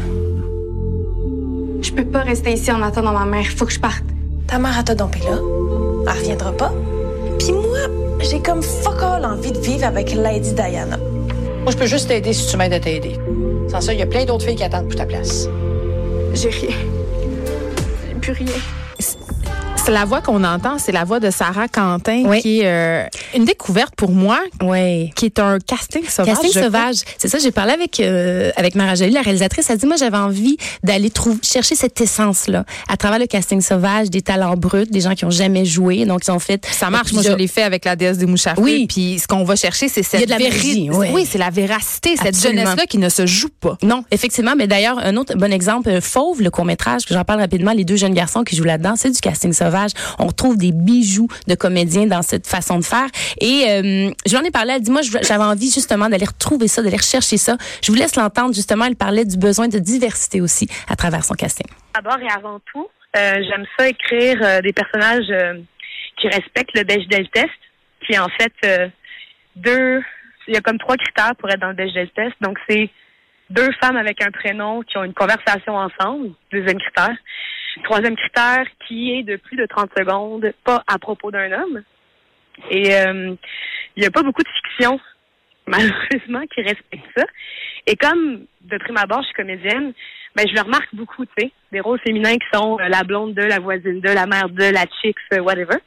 Je 1.82 1.92
peux 1.92 2.06
pas 2.06 2.22
rester 2.22 2.52
ici 2.54 2.72
en 2.72 2.82
attendant 2.82 3.14
ma 3.14 3.26
mère. 3.26 3.46
Faut 3.56 3.66
que 3.66 3.72
je 3.72 3.80
parte. 3.80 4.04
Ta 4.48 4.58
mère, 4.60 4.74
elle 4.78 4.84
t'a 4.84 4.96
dompé 4.96 5.20
là. 5.20 5.38
Elle 6.08 6.18
reviendra 6.20 6.52
pas. 6.52 6.74
Puis 7.40 7.52
moi, 7.52 7.80
j'ai 8.20 8.42
comme 8.42 8.62
fuck 8.62 9.02
all 9.02 9.26
envie 9.26 9.52
de 9.52 9.60
vivre 9.60 9.86
avec 9.86 10.14
Lady 10.14 10.54
Diana. 10.54 10.98
Moi, 10.98 11.72
je 11.72 11.78
peux 11.78 11.86
juste 11.86 12.08
t'aider 12.08 12.34
si 12.34 12.48
tu 12.50 12.58
m'aides 12.58 12.74
à 12.74 12.80
t'aider. 12.80 13.18
Sans 13.70 13.82
ça, 13.82 13.94
il 13.94 14.00
y 14.00 14.04
a 14.04 14.08
plein 14.08 14.26
d'autres 14.26 14.46
filles 14.46 14.56
qui 14.56 14.64
attendent 14.64 14.88
pour 14.88 14.96
ta 14.98 15.06
place. 15.06 15.48
J'ai 16.34 16.50
rien. 16.50 16.76
J'ai 18.08 18.16
plus 18.16 18.32
rien. 18.34 18.56
C'est 19.76 19.92
la 19.92 20.06
voix 20.06 20.22
qu'on 20.22 20.44
entend, 20.44 20.78
c'est 20.78 20.92
la 20.92 21.04
voix 21.04 21.20
de 21.20 21.32
Sarah 21.32 21.68
Quentin, 21.68 22.24
Oui. 22.28 22.42
qui 22.42 22.62
est 22.62 22.68
euh, 22.68 23.08
une 23.36 23.46
découverte 23.46 23.96
pour 23.96 24.12
moi, 24.12 24.40
Oui. 24.62 25.12
qui 25.16 25.26
est 25.26 25.40
un 25.40 25.60
casting 25.60 26.04
sauvage. 26.08 26.36
Casting 26.36 26.52
sauvage. 26.64 26.96
C'est 27.18 27.28
ça, 27.28 27.38
j'ai 27.40 27.52
parlé 27.52 27.74
avec 27.74 28.00
euh, 28.00 28.52
avec 28.56 28.76
Mara 28.76 28.96
Jolie, 28.96 29.12
la 29.12 29.22
réalisatrice. 29.22 29.70
Elle 29.70 29.78
dit 29.78 29.86
moi 29.86 29.96
j'avais 29.98 30.18
envie 30.18 30.58
d'aller 30.84 31.10
trouver 31.10 31.40
chercher 31.44 31.76
cette 31.76 32.00
essence 32.02 32.48
là 32.48 32.66
à 32.88 32.98
travers 32.98 33.20
le 33.20 33.28
casting 33.28 33.62
sauvage, 33.62 34.10
des 34.10 34.22
talents 34.22 34.56
bruts, 34.56 34.86
des 34.86 35.02
gens 35.02 35.16
qui 35.16 35.26
ont 35.26 35.30
jamais 35.32 35.66
joué, 35.66 36.06
donc 36.06 36.22
ils 36.28 36.32
ont 36.32 36.40
fait 36.40 36.66
Ça 36.72 36.90
marche. 36.90 37.14
Moi, 37.14 37.24
je 37.24 37.32
l'ai 37.32 37.48
fait 37.48 37.64
avec 37.64 37.86
la 37.86 37.96
déesse 37.96 38.18
des 38.18 38.26
mouches 38.26 38.48
à 38.48 38.54
Oui. 38.58 38.82
feu. 38.82 38.86
Puis 38.90 39.20
ce 39.20 39.28
qu'on 39.28 39.44
va 39.44 39.56
chercher, 39.56 39.88
c'est 39.90 40.04
cette 40.04 40.22
Il 40.22 40.30
y 40.30 40.34
a 40.34 40.38
de 40.38 40.44
la 40.44 40.50
magie, 40.50 40.90
ouais. 40.90 41.12
Oui, 41.14 41.28
c'est 41.30 41.38
la 41.38 41.50
véracité, 41.50 42.16
cette 42.22 42.40
jeunesse-là 42.42 42.86
qui 42.88 42.98
ne 42.98 43.10
se 43.10 43.26
joue 43.26 43.50
pas. 43.60 43.78
Non, 43.84 44.04
effectivement. 44.12 44.54
Mais 44.58 44.68
d'ailleurs, 44.68 44.98
un 45.00 45.16
autre 45.18 45.36
bon 45.38 45.52
exemple, 45.54 45.90
euh, 45.90 46.02
Fauve, 46.02 46.42
le 46.42 46.50
court-métrage, 46.50 47.06
que 47.06 47.14
j'en 47.14 47.24
parle 47.24 47.40
rapidement, 47.42 47.72
les 47.74 47.86
deux 47.86 47.96
jeunes 47.96 48.14
garçons 48.14 48.44
qui 48.44 48.56
jouent 48.56 48.64
là-dedans, 48.64 48.94
c'est 48.96 49.12
du 49.12 49.20
casting 49.20 49.54
sauvage. 49.54 49.92
On 50.18 50.28
retrouve 50.28 50.58
des 50.58 50.72
bijoux 50.72 51.28
de 51.48 51.56
comédiens 51.56 52.06
dans 52.08 52.22
cette 52.22 52.48
façon 52.48 52.78
de 52.80 52.84
faire. 52.86 53.08
Et 53.40 53.66
euh, 53.70 54.12
je 54.26 54.32
lui 54.32 54.38
en 54.38 54.44
ai 54.44 54.52
parlé, 54.52 54.74
elle 54.74 54.82
dit, 54.82 54.92
moi, 54.92 55.02
j'avais 55.02 55.44
envie 55.44 55.72
justement 55.72 56.10
d'aller 56.10 56.26
retrouver 56.26 56.68
ça, 56.68 56.82
d'aller 56.82 56.98
rechercher 56.98 57.38
ça. 57.38 57.58
Je 57.84 57.92
vous 57.92 57.98
laisse 57.98 58.16
l'entendre, 58.16 58.54
justement, 58.54 58.86
elle 58.86 58.96
parlait 58.96 59.26
du 59.26 59.38
besoin 59.38 59.68
de 59.68 59.80
diversité 59.80 60.42
aussi 60.42 60.68
à 60.88 60.96
travers 60.96 61.24
son 61.24 61.36
casting. 61.36 61.68
D'abord 61.96 62.20
et 62.20 62.32
avant 62.32 62.60
tout, 62.72 62.88
euh, 63.16 63.44
j'aime 63.48 63.66
ça 63.78 63.88
écrire 63.88 64.38
euh, 64.44 64.62
des 64.62 64.74
personnages 64.74 65.30
euh, 65.32 65.60
qui 66.18 66.28
respectent 66.28 66.76
le 66.76 66.84
Bechdel 66.84 67.28
test, 67.30 67.50
qui 68.06 68.14
est 68.14 68.20
en 68.20 68.30
fait 68.40 68.54
euh, 68.66 68.88
deux. 69.56 70.02
Il 70.48 70.54
y 70.54 70.58
a 70.58 70.62
comme 70.62 70.78
trois 70.78 70.96
critères 70.96 71.36
pour 71.36 71.50
être 71.50 71.60
dans 71.60 71.70
le 71.70 71.74
Bechdel 71.74 72.10
test. 72.12 72.36
Donc 72.42 72.58
c'est 72.68 72.90
deux 73.50 73.70
femmes 73.82 73.98
avec 73.98 74.24
un 74.24 74.32
prénom 74.32 74.82
qui 74.82 74.98
ont 74.98 75.04
une 75.04 75.14
conversation 75.14 75.76
ensemble. 75.76 76.32
Deuxième 76.52 76.78
critère. 76.80 77.16
Troisième 77.84 78.16
critère 78.16 78.66
qui 78.88 79.12
est 79.12 79.24
de 79.24 79.38
plus 79.38 79.56
de 79.58 79.66
30 79.66 79.90
secondes, 79.98 80.52
pas 80.64 80.84
à 80.88 81.00
propos 81.00 81.32
d'un 81.32 81.52
homme. 81.52 81.84
Et 82.70 82.94
euh, 82.94 83.36
il 83.96 84.02
n'y 84.02 84.06
a 84.06 84.12
pas 84.12 84.24
beaucoup 84.24 84.44
de 84.44 84.50
fiction, 84.62 85.00
malheureusement, 85.68 86.46
qui 86.54 86.62
respecte 86.62 87.06
ça. 87.16 87.26
Et 87.88 87.96
comme 87.96 88.46
de 88.62 88.78
prime 88.78 88.98
abord, 88.98 89.22
je 89.22 89.28
suis 89.28 89.36
comédienne, 89.36 89.94
ben 90.36 90.46
je 90.48 90.54
le 90.54 90.62
remarque 90.62 90.94
beaucoup, 90.94 91.26
tu 91.26 91.32
sais, 91.38 91.52
des 91.72 91.80
rôles 91.80 92.00
féminins 92.00 92.36
qui 92.36 92.48
sont 92.54 92.78
euh, 92.80 92.88
la 92.88 93.04
blonde 93.04 93.34
de, 93.34 93.44
la 93.44 93.60
voisine 93.60 94.00
de, 94.00 94.10
la 94.10 94.26
mère 94.26 94.50
de, 94.50 94.72
la 94.72 94.86
chicks, 95.02 95.18
euh, 95.34 95.42
whatever. 95.42 95.78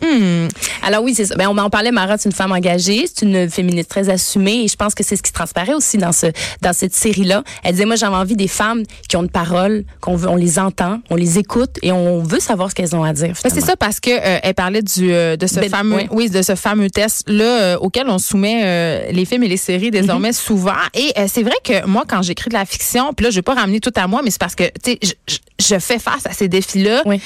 Hmm. 0.00 0.46
Alors 0.88 1.02
oui, 1.02 1.12
c'est 1.14 1.26
ça. 1.26 1.34
Ben, 1.36 1.48
on 1.50 1.58
en 1.58 1.68
parlait, 1.68 1.90
Mara, 1.92 2.16
c'est 2.16 2.30
une 2.30 2.34
femme 2.34 2.52
engagée, 2.52 3.04
c'est 3.06 3.26
une 3.26 3.50
féministe 3.50 3.90
très 3.90 4.08
assumée 4.08 4.64
et 4.64 4.68
je 4.68 4.76
pense 4.76 4.94
que 4.94 5.04
c'est 5.04 5.16
ce 5.16 5.22
qui 5.22 5.32
transparaît 5.32 5.74
aussi 5.74 5.98
dans 5.98 6.12
ce 6.12 6.26
dans 6.62 6.72
cette 6.72 6.94
série-là. 6.94 7.42
Elle 7.62 7.72
disait, 7.72 7.84
moi, 7.84 7.96
j'avais 7.96 8.16
envie 8.16 8.36
des 8.36 8.48
femmes 8.48 8.84
qui 9.06 9.16
ont 9.18 9.22
une 9.22 9.28
parole, 9.28 9.84
qu'on 10.00 10.16
veut, 10.16 10.28
on 10.30 10.36
les 10.36 10.58
entend, 10.58 11.00
on 11.10 11.14
les 11.16 11.38
écoute 11.38 11.76
et 11.82 11.92
on 11.92 12.22
veut 12.22 12.40
savoir 12.40 12.70
ce 12.70 12.74
qu'elles 12.74 12.96
ont 12.96 13.04
à 13.04 13.12
dire. 13.12 13.34
Ben, 13.44 13.50
c'est 13.52 13.60
ça 13.60 13.76
parce 13.76 14.00
que 14.00 14.10
euh, 14.10 14.38
elle 14.42 14.54
parlait 14.54 14.80
du 14.80 15.12
euh, 15.12 15.36
de 15.36 15.46
ce 15.46 15.60
Ben, 15.60 15.68
fameux 15.68 15.96
oui. 15.96 16.08
oui 16.10 16.30
de 16.30 16.40
ce 16.40 16.54
fameux 16.54 16.88
test 16.88 17.28
là 17.28 17.76
auquel 17.82 18.08
on 18.08 18.18
soumet 18.18 18.62
euh, 18.64 19.12
les 19.12 19.26
films 19.26 19.42
et 19.42 19.48
les 19.48 19.56
séries 19.58 19.90
désormais 19.90 20.30
Mm-hmm. 20.30 20.32
souvent 20.32 20.72
et 20.94 21.12
euh, 21.18 21.26
c'est 21.28 21.42
vrai 21.42 21.54
que 21.62 21.86
moi 21.86 22.04
quand 22.08 22.22
j'écris 22.22 22.48
de 22.48 22.54
la 22.54 22.64
fiction 22.64 23.12
puis 23.14 23.24
là 23.24 23.30
je 23.30 23.36
vais 23.36 23.42
pas 23.42 23.54
ramener 23.54 23.80
tout 23.80 23.92
à 23.94 24.06
moi 24.06 24.20
mais 24.24 24.30
c'est 24.30 24.40
parce 24.40 24.54
que 24.54 24.64
tu 24.82 24.92
sais 24.92 25.16
je, 25.60 25.78
fais 25.78 25.98
face 25.98 26.24
à 26.26 26.32
ces 26.32 26.48
défis 26.48 26.82
là 26.82 27.02
Oui. 27.04 27.20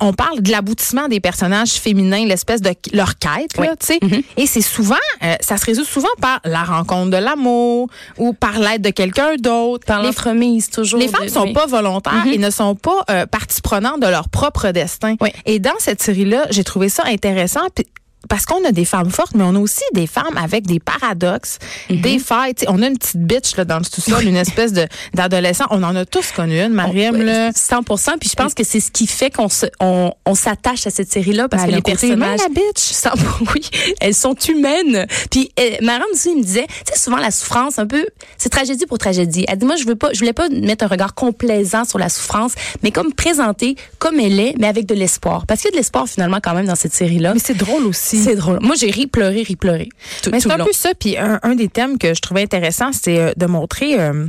on 0.00 0.12
parle 0.12 0.40
de 0.42 0.50
l'aboutissement 0.50 1.08
des 1.08 1.20
personnages 1.20 1.72
féminins 1.72 2.24
l'espèce 2.26 2.60
de 2.62 2.70
leur 2.92 3.07
quête 3.14 3.56
là 3.58 3.74
tu 3.76 3.86
sais 3.86 3.98
Mm-hmm. 4.02 4.22
et 4.36 4.46
c'est 4.46 4.60
souvent 4.60 4.94
euh, 5.24 5.34
ça 5.40 5.56
se 5.56 5.64
résout 5.66 5.84
souvent 5.84 6.08
par 6.20 6.40
la 6.44 6.62
rencontre 6.62 7.10
de 7.10 7.16
l'amour 7.16 7.88
ou 8.16 8.32
par 8.32 8.58
l'aide 8.58 8.82
de 8.82 8.90
quelqu'un 8.90 9.34
d'autre 9.36 9.84
Par 9.86 10.00
Les 10.00 10.06
l'entremise, 10.06 10.70
toujours. 10.70 10.98
les 11.00 11.08
femmes 11.08 11.28
sont 11.28 11.42
oui. 11.44 11.52
pas 11.52 11.66
volontaires 11.66 12.24
et 12.26 12.38
ne 12.38 12.50
sont 12.50 12.74
pas 12.74 13.04
euh, 13.10 13.26
partie 13.26 13.60
prenante 13.60 14.00
de 14.00 14.06
leur 14.06 14.28
propre 14.28 14.70
destin. 14.70 15.16
Oui. 15.20 15.30
Et 15.46 15.58
dans 15.58 15.78
cette 15.78 16.00
série-là, 16.02 16.46
j'ai 16.50 16.64
trouvé 16.64 16.88
ça 16.88 17.02
intéressant. 17.06 17.60
puis- 17.74 17.86
parce 18.28 18.44
qu'on 18.46 18.64
a 18.64 18.72
des 18.72 18.84
femmes 18.84 19.10
fortes, 19.10 19.34
mais 19.34 19.44
on 19.44 19.54
a 19.54 19.58
aussi 19.58 19.82
des 19.92 20.06
femmes 20.06 20.36
avec 20.36 20.66
des 20.66 20.80
paradoxes, 20.80 21.58
des 21.90 22.18
failles. 22.18 22.54
On 22.68 22.82
a 22.82 22.86
une 22.88 22.98
petite 22.98 23.22
bitch 23.22 23.56
là, 23.56 23.64
dans 23.64 23.78
le 23.78 23.84
sous-sol, 23.84 24.24
une 24.26 24.36
espèce 24.36 24.72
d'adolescent. 25.14 25.64
On 25.70 25.82
en 25.82 25.94
a 25.96 26.04
tous 26.04 26.32
connu 26.32 26.60
une, 26.60 26.72
Mariam. 26.72 27.14
Ouais, 27.16 27.24
là. 27.24 27.50
100 27.54 27.82
Puis 28.20 28.30
je 28.30 28.34
pense 28.34 28.54
que 28.54 28.64
c'est 28.64 28.80
ce 28.80 28.90
qui 28.90 29.06
fait 29.06 29.30
qu'on 29.30 29.48
on, 29.80 30.12
on 30.24 30.34
s'attache 30.34 30.86
à 30.86 30.90
cette 30.90 31.10
série-là 31.10 31.48
parce 31.48 31.64
Elle 31.64 31.70
que 31.70 31.76
les 31.76 31.82
personnages. 31.82 32.40
la 32.40 32.48
bitch. 32.48 32.78
100 32.78 33.10
oui, 33.54 33.68
elles 34.00 34.14
sont 34.14 34.34
humaines. 34.34 35.06
Puis 35.30 35.50
euh, 35.58 35.76
Madame 35.82 36.06
aussi 36.12 36.34
me 36.34 36.42
disait, 36.42 36.66
tu 36.86 36.92
sais 36.92 36.98
souvent 36.98 37.16
la 37.16 37.30
souffrance 37.30 37.78
un 37.78 37.86
peu, 37.86 38.06
c'est 38.36 38.48
tragédie 38.48 38.86
pour 38.86 38.98
tragédie. 38.98 39.44
Elle 39.48 39.58
dit 39.58 39.66
moi 39.66 39.76
je 39.76 39.84
veux 39.84 39.96
pas, 39.96 40.12
je 40.12 40.18
voulais 40.18 40.32
pas 40.32 40.48
mettre 40.48 40.84
un 40.84 40.88
regard 40.88 41.14
complaisant 41.14 41.84
sur 41.84 41.98
la 41.98 42.08
souffrance, 42.08 42.52
mais 42.82 42.90
comme 42.90 43.12
présenter 43.12 43.76
comme 43.98 44.20
elle 44.20 44.38
est, 44.40 44.54
mais 44.58 44.66
avec 44.66 44.86
de 44.86 44.94
l'espoir. 44.94 45.46
Parce 45.46 45.60
qu'il 45.60 45.68
y 45.68 45.72
a 45.72 45.72
de 45.72 45.76
l'espoir 45.76 46.08
finalement 46.08 46.38
quand 46.42 46.54
même 46.54 46.66
dans 46.66 46.76
cette 46.76 46.94
série-là. 46.94 47.34
Mais 47.34 47.40
c'est 47.42 47.56
drôle 47.56 47.84
aussi. 47.86 48.17
C'est 48.18 48.34
drôle. 48.36 48.58
Moi 48.60 48.74
j'ai 48.78 48.90
ri, 48.90 49.06
pleuré, 49.06 49.42
ri, 49.42 49.56
pleuré. 49.56 49.88
Tout, 50.22 50.30
Mais 50.30 50.40
c'est 50.40 50.50
un 50.50 50.56
long. 50.58 50.64
peu 50.64 50.72
ça. 50.72 50.90
Puis 50.98 51.16
un, 51.16 51.38
un 51.42 51.54
des 51.54 51.68
thèmes 51.68 51.98
que 51.98 52.14
je 52.14 52.20
trouvais 52.20 52.42
intéressant, 52.42 52.90
c'est 52.92 53.18
euh, 53.18 53.32
de 53.36 53.46
montrer 53.46 53.98
euh, 54.00 54.26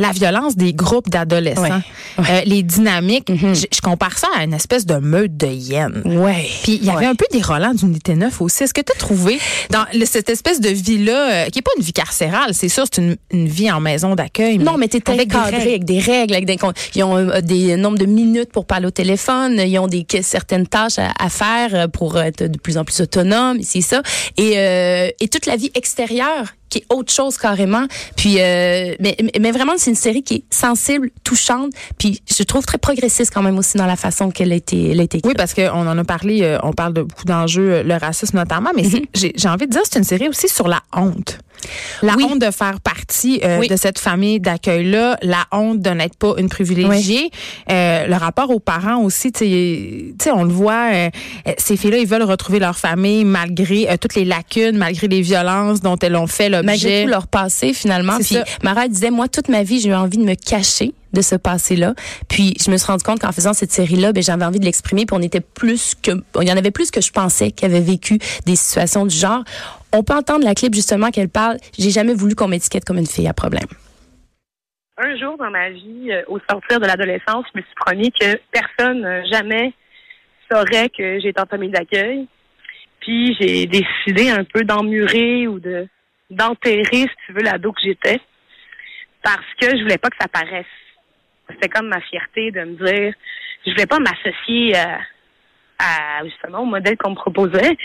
la 0.00 0.12
violence 0.12 0.56
des 0.56 0.72
groupes 0.72 1.08
d'adolescents, 1.10 1.62
Ouais. 1.62 1.70
Mhm. 2.18 2.24
euh, 2.30 2.40
les 2.46 2.62
dynamiques. 2.62 3.30
je, 3.34 3.54
je 3.72 3.80
compare 3.82 4.18
ça 4.18 4.26
à 4.38 4.44
une 4.44 4.54
espèce 4.54 4.86
de 4.86 4.96
meute 4.96 5.36
de 5.36 5.46
hyènes. 5.46 6.02
Ouais. 6.04 6.46
Puis 6.62 6.76
il 6.80 6.84
y 6.84 6.90
avait 6.90 7.00
Ouais. 7.00 7.06
un 7.06 7.14
peu 7.14 7.26
des 7.32 7.40
Roland 7.42 7.74
d'unité 7.74 8.14
9 8.14 8.40
aussi. 8.40 8.64
Est-ce 8.64 8.74
que 8.74 8.80
tu 8.80 8.92
as 8.92 8.98
trouvé 8.98 9.38
dans 9.70 9.84
le- 9.94 10.04
cette 10.06 10.28
espèce 10.30 10.60
de 10.60 10.68
vie-là, 10.70 11.46
euh, 11.46 11.48
qui 11.50 11.58
est 11.60 11.62
pas 11.62 11.70
une 11.76 11.82
vie 11.84 11.92
carcérale, 11.92 12.52
c'est 12.54 12.68
sûr, 12.68 12.84
c'est 12.92 13.00
une, 13.00 13.16
une 13.30 13.46
vie 13.48 13.70
en 13.70 13.80
maison 13.80 14.14
d'accueil. 14.14 14.58
Non, 14.58 14.76
mais 14.78 14.88
t'es 14.88 15.02
avec 15.10 15.28
des 15.28 15.36
encadré 15.36 15.56
règles. 15.58 15.68
avec 15.68 15.84
des 15.84 15.98
règles, 16.00 16.34
avec 16.34 16.46
des, 16.46 16.56
ils 16.94 17.02
ont 17.04 17.16
euh, 17.16 17.40
des 17.40 17.76
nombres 17.76 17.98
de 17.98 18.06
minutes 18.06 18.50
pour 18.52 18.66
parler 18.66 18.86
au 18.86 18.90
téléphone, 18.90 19.60
ils 19.64 19.78
ont 19.78 19.86
des 19.88 20.06
certaines 20.22 20.66
tâches 20.66 20.98
à, 20.98 21.12
à 21.18 21.28
faire 21.28 21.74
euh, 21.74 21.88
pour 21.88 22.18
être 22.18 22.44
de 22.44 22.58
plus 22.58 22.76
en 22.78 22.84
plus 22.84 23.00
autonome, 23.00 23.58
c'est 23.62 23.80
ça. 23.80 24.02
Et, 24.36 24.54
euh, 24.58 25.08
et 25.20 25.28
toute 25.28 25.46
la 25.46 25.56
vie 25.56 25.70
extérieure 25.74 26.54
qui 26.70 26.78
est 26.78 26.84
autre 26.88 27.12
chose 27.12 27.36
carrément. 27.36 27.84
Puis, 28.16 28.36
euh, 28.38 28.94
mais, 29.00 29.16
mais 29.38 29.50
vraiment, 29.50 29.72
c'est 29.76 29.90
une 29.90 29.96
série 29.96 30.22
qui 30.22 30.34
est 30.36 30.44
sensible, 30.54 31.10
touchante, 31.24 31.72
puis 31.98 32.20
je 32.34 32.42
trouve 32.44 32.64
très 32.64 32.78
progressiste 32.78 33.32
quand 33.34 33.42
même 33.42 33.58
aussi 33.58 33.76
dans 33.76 33.86
la 33.86 33.96
façon 33.96 34.30
qu'elle 34.30 34.52
a 34.52 34.56
été, 34.56 34.90
elle 34.92 35.00
a 35.00 35.02
été 35.02 35.18
écrite. 35.18 35.26
Oui, 35.28 35.34
parce 35.36 35.52
qu'on 35.54 35.68
en 35.86 35.98
a 35.98 36.04
parlé, 36.04 36.42
euh, 36.42 36.58
on 36.62 36.72
parle 36.72 36.94
de 36.94 37.02
beaucoup 37.02 37.24
d'enjeux, 37.26 37.70
euh, 37.70 37.82
le 37.82 37.94
racisme 37.96 38.36
notamment, 38.38 38.70
mais 38.74 38.84
c'est- 38.84 39.32
j'ai 39.36 39.48
envie 39.48 39.66
de 39.66 39.72
dire 39.72 39.82
c'est 39.84 39.98
une 39.98 40.04
série 40.04 40.28
aussi 40.28 40.48
sur 40.48 40.68
la 40.68 40.80
honte. 40.96 41.38
La 42.00 42.14
Oui. 42.16 42.24
honte 42.24 42.38
de 42.38 42.50
faire 42.50 42.80
partie 42.80 43.38
euh, 43.44 43.58
Oui. 43.60 43.68
de 43.68 43.76
cette 43.76 43.98
famille 43.98 44.40
d'accueil-là, 44.40 45.18
la 45.20 45.44
honte 45.52 45.80
de 45.80 45.90
n'être 45.90 46.16
pas 46.16 46.32
une 46.38 46.48
privilégiée, 46.48 47.30
euh, 47.70 48.06
le 48.06 48.14
rapport 48.14 48.48
aux 48.48 48.60
parents 48.60 49.02
aussi, 49.02 49.30
tu 49.30 49.44
sais, 50.18 50.30
on 50.30 50.44
le 50.44 50.50
voit, 50.52 50.88
euh, 50.94 51.10
ces 51.58 51.76
filles-là, 51.76 51.98
ils 51.98 52.06
veulent 52.06 52.22
retrouver 52.22 52.60
leur 52.60 52.78
famille 52.78 53.24
malgré 53.26 53.86
toutes 54.00 54.14
les 54.14 54.24
lacunes, 54.24 54.78
malgré 54.78 55.06
les 55.08 55.20
violences 55.20 55.82
dont 55.82 55.98
elles 55.98 56.16
ont 56.16 56.26
fait 56.26 56.48
l'objet. 56.62 57.04
tout 57.04 57.10
leur 57.10 57.26
passé 57.26 57.72
finalement. 57.74 58.16
Puis 58.16 58.34
ça. 58.34 58.44
Mara 58.62 58.84
elle 58.84 58.90
disait 58.90 59.10
moi 59.10 59.28
toute 59.28 59.48
ma 59.48 59.62
vie 59.62 59.80
j'ai 59.80 59.90
eu 59.90 59.94
envie 59.94 60.18
de 60.18 60.24
me 60.24 60.34
cacher 60.34 60.92
de 61.12 61.22
ce 61.22 61.34
passé-là. 61.34 61.94
Puis 62.28 62.54
je 62.64 62.70
me 62.70 62.76
suis 62.76 62.86
rendu 62.86 63.02
compte 63.02 63.20
qu'en 63.20 63.32
faisant 63.32 63.52
cette 63.52 63.72
série-là, 63.72 64.12
ben 64.12 64.22
j'avais 64.22 64.44
envie 64.44 64.60
de 64.60 64.64
l'exprimer. 64.64 65.06
Puis 65.06 65.16
on 65.18 65.22
était 65.22 65.40
plus 65.40 65.94
que, 65.94 66.12
il 66.40 66.48
y 66.48 66.52
en 66.52 66.56
avait 66.56 66.70
plus 66.70 66.90
que 66.90 67.00
je 67.00 67.10
pensais 67.12 67.50
qui 67.50 67.64
avaient 67.64 67.80
vécu 67.80 68.18
des 68.46 68.56
situations 68.56 69.06
du 69.06 69.16
genre. 69.16 69.42
On 69.92 70.02
peut 70.02 70.14
entendre 70.14 70.44
la 70.44 70.54
clip 70.54 70.74
justement 70.74 71.10
qu'elle 71.10 71.28
parle. 71.28 71.56
J'ai 71.78 71.90
jamais 71.90 72.14
voulu 72.14 72.34
qu'on 72.34 72.48
m'étiquette 72.48 72.84
comme 72.84 72.98
une 72.98 73.06
fille 73.06 73.28
à 73.28 73.32
problème. 73.32 73.66
un 74.98 75.16
jour 75.16 75.36
dans 75.38 75.50
ma 75.50 75.70
vie, 75.70 76.12
euh, 76.12 76.22
au 76.28 76.38
sortir 76.48 76.78
de 76.78 76.86
l'adolescence, 76.86 77.44
je 77.52 77.58
me 77.58 77.64
suis 77.64 77.74
promis 77.74 78.12
que 78.12 78.38
personne 78.52 79.04
euh, 79.04 79.22
jamais 79.30 79.72
saurait 80.50 80.90
que 80.90 81.18
j'étais 81.20 81.40
en 81.40 81.46
famille 81.46 81.70
d'accueil. 81.70 82.28
Puis 83.00 83.34
j'ai 83.40 83.66
décidé 83.66 84.30
un 84.30 84.44
peu 84.44 84.62
d'emmurer 84.62 85.48
ou 85.48 85.58
de 85.58 85.88
d'enterrer, 86.30 86.84
si 86.92 87.16
tu 87.26 87.32
veux, 87.32 87.42
l'ado 87.42 87.72
que 87.72 87.80
j'étais, 87.82 88.20
parce 89.22 89.46
que 89.60 89.76
je 89.76 89.82
voulais 89.82 89.98
pas 89.98 90.08
que 90.08 90.16
ça 90.20 90.28
paraisse. 90.28 90.66
C'était 91.48 91.68
comme 91.68 91.88
ma 91.88 92.00
fierté 92.00 92.50
de 92.52 92.60
me 92.60 92.86
dire, 92.86 93.14
je 93.66 93.70
voulais 93.72 93.86
pas 93.86 93.98
m'associer 93.98 94.76
à, 94.76 95.00
à, 95.78 96.24
justement 96.24 96.60
au 96.60 96.66
modèle 96.66 96.96
qu'on 96.96 97.10
me 97.10 97.16
proposait. 97.16 97.76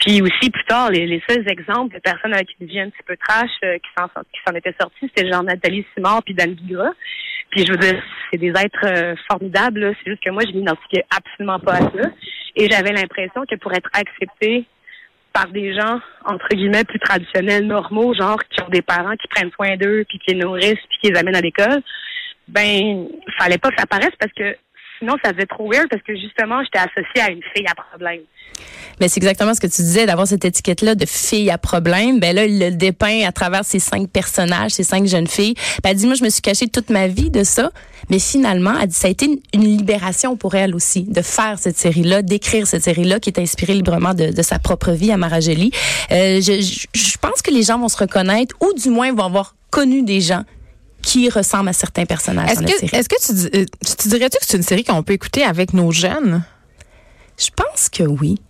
Puis 0.00 0.20
aussi 0.20 0.50
plus 0.50 0.64
tard, 0.64 0.90
les, 0.90 1.22
seuls 1.28 1.48
exemples 1.48 1.94
de 1.94 2.00
personnes 2.00 2.34
avec 2.34 2.48
une 2.60 2.66
vie 2.66 2.80
un 2.80 2.90
petit 2.90 3.02
peu 3.06 3.16
trash 3.16 3.50
euh, 3.64 3.78
qui 3.78 3.88
s'en 3.96 4.08
qui 4.08 4.40
s'en 4.46 4.54
étaient 4.54 4.74
sorties, 4.78 5.10
c'était 5.14 5.30
genre 5.30 5.42
Nathalie 5.42 5.86
Simard 5.94 6.22
puis 6.22 6.34
Dan 6.34 6.54
Bigra. 6.54 6.90
Puis 7.50 7.64
je 7.64 7.72
veux 7.72 7.78
dire, 7.78 8.02
c'est 8.30 8.38
des 8.38 8.50
êtres 8.50 8.86
euh, 8.86 9.14
formidables. 9.30 9.94
C'est 9.98 10.10
juste 10.10 10.22
que 10.22 10.30
moi, 10.30 10.42
je 10.46 10.52
m'identifiais 10.52 11.04
absolument 11.16 11.58
pas 11.58 11.74
à 11.74 11.80
ça. 11.80 12.10
Et 12.56 12.68
j'avais 12.68 12.92
l'impression 12.92 13.44
que 13.46 13.54
pour 13.56 13.72
être 13.72 13.88
acceptée 13.92 14.66
par 15.36 15.48
des 15.48 15.74
gens, 15.74 16.00
entre 16.24 16.48
guillemets, 16.48 16.84
plus 16.84 16.98
traditionnels, 16.98 17.66
normaux, 17.66 18.14
genre 18.14 18.42
qui 18.48 18.62
ont 18.62 18.70
des 18.70 18.80
parents 18.80 19.16
qui 19.16 19.28
prennent 19.28 19.50
soin 19.50 19.76
d'eux, 19.76 20.02
puis 20.08 20.18
qui 20.18 20.32
les 20.32 20.40
nourrissent, 20.40 20.86
puis 20.88 20.98
qui 21.02 21.10
les 21.10 21.18
amènent 21.18 21.36
à 21.36 21.42
l'école, 21.42 21.82
ben, 22.48 23.06
fallait 23.38 23.58
pas 23.58 23.68
que 23.68 23.78
ça 23.78 23.86
paraisse 23.86 24.14
parce 24.18 24.32
que 24.32 24.56
sinon, 24.98 25.14
ça 25.24 25.32
faisait 25.32 25.46
trop 25.46 25.70
weird 25.70 25.88
parce 25.88 26.02
que 26.02 26.14
justement, 26.14 26.62
j'étais 26.64 26.78
associée 26.78 27.22
à 27.22 27.30
une 27.30 27.42
fille 27.54 27.66
à 27.66 27.74
problème. 27.74 28.22
Mais 29.00 29.08
c'est 29.08 29.18
exactement 29.18 29.54
ce 29.54 29.60
que 29.60 29.66
tu 29.66 29.82
disais, 29.82 30.06
d'avoir 30.06 30.26
cette 30.26 30.44
étiquette-là 30.44 30.94
de 30.94 31.04
fille 31.06 31.50
à 31.50 31.58
problème. 31.58 32.18
Ben 32.18 32.34
là, 32.34 32.46
il 32.46 32.58
le 32.58 32.70
dépeint 32.70 33.26
à 33.26 33.32
travers 33.32 33.64
ces 33.64 33.78
cinq 33.78 34.08
personnages, 34.08 34.72
ces 34.72 34.84
cinq 34.84 35.06
jeunes 35.06 35.26
filles. 35.26 35.54
Ben, 35.82 35.90
elle 35.90 35.96
dit, 35.96 36.06
moi, 36.06 36.14
je 36.14 36.24
me 36.24 36.30
suis 36.30 36.40
cachée 36.40 36.68
toute 36.68 36.90
ma 36.90 37.06
vie 37.06 37.30
de 37.30 37.44
ça. 37.44 37.70
Mais 38.08 38.18
finalement, 38.18 38.72
elle 38.80 38.88
dit, 38.88 38.94
ça 38.94 39.08
a 39.08 39.10
été 39.10 39.26
une, 39.52 39.62
libération 39.62 40.36
pour 40.36 40.54
elle 40.54 40.74
aussi, 40.74 41.02
de 41.02 41.20
faire 41.20 41.58
cette 41.58 41.76
série-là, 41.76 42.22
d'écrire 42.22 42.66
cette 42.66 42.84
série-là, 42.84 43.20
qui 43.20 43.30
est 43.30 43.38
inspirée 43.38 43.74
librement 43.74 44.14
de, 44.14 44.30
de 44.32 44.42
sa 44.42 44.58
propre 44.58 44.92
vie 44.92 45.12
à 45.12 45.16
Mara 45.16 45.40
Jolie. 45.40 45.72
Euh, 46.12 46.40
je, 46.40 46.60
je, 46.62 46.86
je 46.98 47.18
pense 47.18 47.42
que 47.42 47.50
les 47.50 47.62
gens 47.62 47.78
vont 47.78 47.88
se 47.88 47.98
reconnaître, 47.98 48.54
ou 48.60 48.72
du 48.72 48.88
moins 48.90 49.12
vont 49.12 49.24
avoir 49.24 49.54
connu 49.70 50.02
des 50.02 50.20
gens 50.20 50.44
qui 51.06 51.28
ressemblent 51.30 51.68
à 51.68 51.72
certains 51.72 52.04
personnages 52.04 52.50
Est-ce 52.50 52.60
que, 52.62 52.78
série. 52.78 52.90
est-ce 52.92 53.08
que 53.08 53.48
tu, 53.48 53.56
euh, 53.60 53.64
tu 54.00 54.08
dirais-tu 54.08 54.38
que 54.38 54.44
c'est 54.44 54.56
une 54.56 54.62
série 54.64 54.82
qu'on 54.82 55.02
peut 55.04 55.12
écouter 55.12 55.44
avec 55.44 55.72
nos 55.72 55.92
jeunes? 55.92 56.42
Je 57.38 57.46
pense 57.54 57.88
que 57.88 58.02
oui. 58.02 58.40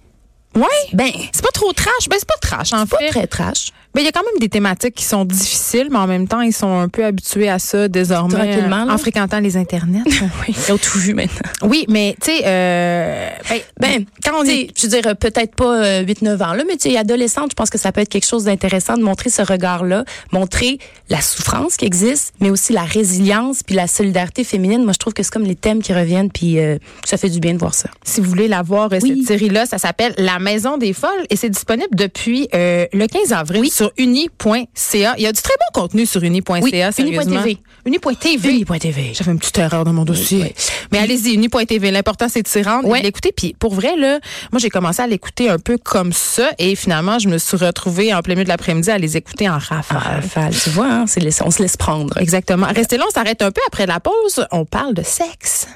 Oui. 0.54 0.62
Ben, 0.94 1.10
C'est 1.32 1.42
pas 1.44 1.50
trop 1.52 1.70
trash. 1.74 2.08
Ben, 2.08 2.16
c'est 2.18 2.26
pas 2.26 2.38
trash, 2.40 2.72
en 2.72 2.86
pas 2.86 2.96
fait. 2.98 3.08
très 3.10 3.26
trash. 3.26 3.72
Mais 3.96 4.02
il 4.02 4.04
y 4.04 4.08
a 4.08 4.12
quand 4.12 4.22
même 4.22 4.38
des 4.38 4.50
thématiques 4.50 4.94
qui 4.94 5.04
sont 5.04 5.24
difficiles, 5.24 5.88
mais 5.90 5.96
en 5.96 6.06
même 6.06 6.28
temps, 6.28 6.42
ils 6.42 6.52
sont 6.52 6.78
un 6.80 6.88
peu 6.88 7.02
habitués 7.02 7.48
à 7.48 7.58
ça 7.58 7.88
désormais. 7.88 8.34
Tranquillement, 8.34 8.86
euh, 8.86 8.92
en 8.92 8.98
fréquentant 8.98 9.40
les 9.40 9.56
internets. 9.56 10.02
Oui, 10.46 10.54
ils 10.68 10.72
ont 10.72 10.76
tout 10.76 10.98
vu 10.98 11.14
maintenant. 11.14 11.48
oui, 11.62 11.86
mais 11.88 12.14
tu 12.20 12.30
sais, 12.30 12.42
euh, 12.44 13.28
ben, 13.48 13.60
Ben, 13.80 14.04
quand 14.22 14.32
on 14.38 14.44
est 14.44 14.68
je 14.76 14.82
veux 14.86 15.00
dire, 15.00 15.16
peut-être 15.16 15.54
pas 15.54 15.82
euh, 15.82 16.04
8-9 16.04 16.42
ans, 16.42 16.52
là, 16.52 16.62
mais 16.68 16.76
tu 16.76 16.90
sais, 16.90 16.96
adolescente, 16.98 17.52
je 17.52 17.54
pense 17.54 17.70
que 17.70 17.78
ça 17.78 17.90
peut 17.90 18.02
être 18.02 18.08
quelque 18.10 18.26
chose 18.26 18.44
d'intéressant 18.44 18.98
de 18.98 19.02
montrer 19.02 19.30
ce 19.30 19.40
regard-là, 19.40 20.04
montrer 20.30 20.78
la 21.08 21.22
souffrance 21.22 21.76
qui 21.78 21.86
existe, 21.86 22.34
mais 22.40 22.50
aussi 22.50 22.74
la 22.74 22.82
résilience 22.84 23.62
puis 23.62 23.74
la 23.74 23.86
solidarité 23.86 24.44
féminine. 24.44 24.84
Moi, 24.84 24.92
je 24.92 24.98
trouve 24.98 25.14
que 25.14 25.22
c'est 25.22 25.32
comme 25.32 25.44
les 25.44 25.56
thèmes 25.56 25.80
qui 25.82 25.94
reviennent, 25.94 26.30
puis 26.30 26.58
euh, 26.58 26.76
ça 27.04 27.16
fait 27.16 27.30
du 27.30 27.40
bien 27.40 27.54
de 27.54 27.58
voir 27.58 27.72
ça. 27.72 27.88
si 28.04 28.20
vous 28.20 28.28
voulez 28.28 28.48
la 28.48 28.60
voir, 28.60 28.90
Oui. 28.92 29.00
cette 29.00 29.26
série-là, 29.26 29.64
ça 29.64 29.78
s'appelle 29.78 30.12
La 30.18 30.38
Maison 30.38 30.76
des 30.76 30.92
Folles 30.92 31.24
et 31.30 31.36
c'est 31.36 31.50
disponible 31.50 31.88
depuis 31.94 32.48
le 32.52 33.06
15 33.06 33.32
avril 33.32 33.70
sur 33.70 33.85
uni.ca. 33.98 35.14
Il 35.18 35.22
y 35.22 35.26
a 35.26 35.32
du 35.32 35.40
très 35.42 35.54
bon 35.54 35.80
contenu 35.80 36.06
sur 36.06 36.22
uni.ca, 36.22 36.60
Oui, 36.62 36.70
sérieusement. 36.70 37.42
uni.tv. 37.42 37.58
Uni.tv. 37.84 38.48
Uni.tv. 38.50 39.12
J'avais 39.14 39.30
une 39.32 39.38
petite 39.38 39.58
erreur 39.58 39.84
dans 39.84 39.92
mon 39.92 40.04
dossier. 40.04 40.42
Oui, 40.42 40.54
Mais 40.92 40.98
allez-y, 40.98 41.34
uni.tv. 41.34 41.90
L'important, 41.90 42.26
c'est 42.28 42.42
de 42.42 42.48
s'y 42.48 42.62
rendre 42.62 42.94
et 42.94 43.00
de 43.00 43.04
l'écouter. 43.04 43.32
Puis 43.36 43.54
pour 43.58 43.74
vrai, 43.74 43.96
là, 43.96 44.18
moi, 44.52 44.58
j'ai 44.58 44.70
commencé 44.70 45.00
à 45.02 45.06
l'écouter 45.06 45.48
un 45.48 45.58
peu 45.58 45.78
comme 45.78 46.12
ça 46.12 46.50
et 46.58 46.74
finalement, 46.74 47.18
je 47.18 47.28
me 47.28 47.38
suis 47.38 47.56
retrouvée 47.56 48.12
en 48.14 48.22
plein 48.22 48.34
milieu 48.34 48.44
de 48.44 48.48
l'après-midi 48.48 48.90
à 48.90 48.98
les 48.98 49.16
écouter 49.16 49.48
en 49.48 49.58
rafale. 49.58 50.02
Ah, 50.04 50.14
Rafale, 50.16 50.54
tu 50.54 50.70
vois, 50.70 50.86
hein, 50.90 51.04
on 51.44 51.50
se 51.50 51.62
laisse 51.62 51.76
prendre. 51.76 52.16
Exactement. 52.18 52.66
Restez 52.74 52.96
là, 52.96 53.04
on 53.08 53.12
s'arrête 53.12 53.42
un 53.42 53.50
peu 53.52 53.60
après 53.66 53.86
la 53.86 54.00
pause. 54.00 54.44
On 54.50 54.64
parle 54.64 54.94
de 54.94 55.02
sexe. 55.02 55.68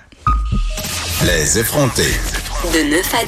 Les 1.25 1.59
effrontés. 1.59 2.03
De 2.75 2.91
9 2.91 3.15
à 3.15 3.25